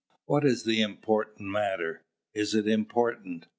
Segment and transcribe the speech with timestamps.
[0.25, 2.01] "What is the important matter?
[2.33, 3.45] Is it important?"